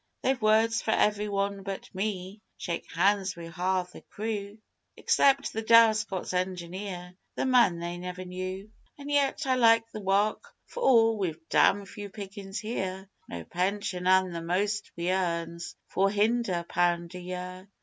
[0.23, 4.57] They've words for everyone but me shake hands wi' half the crew,
[4.97, 8.71] Except the dour Scots engineer, the man they never knew.
[8.97, 14.07] An' yet I like the wark for all we've dam' few pickin's here No pension,
[14.07, 17.69] an' the most we earn's four hunder' pound a year.